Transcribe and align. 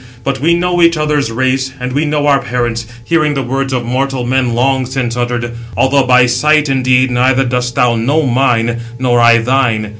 But 0.23 0.39
we 0.39 0.55
know 0.55 0.81
each 0.81 0.97
other's 0.97 1.31
race, 1.31 1.71
and 1.79 1.93
we 1.93 2.05
know 2.05 2.25
our 2.25 2.41
parents, 2.41 2.87
hearing 3.03 3.35
the 3.35 3.43
words 3.43 3.71
of 3.71 3.85
mortal 3.85 4.25
men 4.25 4.55
long 4.55 4.87
since 4.87 5.15
uttered; 5.15 5.51
although 5.77 6.07
by 6.07 6.25
sight, 6.25 6.69
indeed, 6.69 7.11
neither 7.11 7.45
dost 7.45 7.75
thou 7.75 7.93
know 7.95 8.23
mine, 8.23 8.79
nor 8.97 9.19
I 9.19 9.37
thine. 9.37 9.89